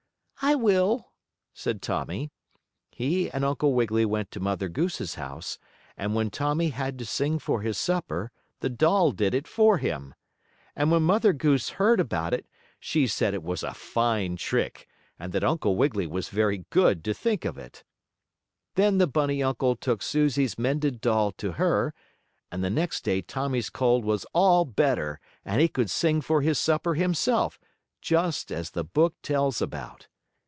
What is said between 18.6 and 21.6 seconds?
Then the bunny uncle took Susie's mended doll to